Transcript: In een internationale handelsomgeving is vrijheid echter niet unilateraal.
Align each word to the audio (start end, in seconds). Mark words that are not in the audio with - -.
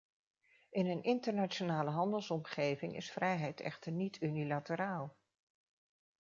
In 0.69 0.85
een 0.85 1.03
internationale 1.03 1.89
handelsomgeving 1.89 2.95
is 2.95 3.11
vrijheid 3.11 3.59
echter 3.59 3.91
niet 3.91 4.21
unilateraal. 4.21 5.15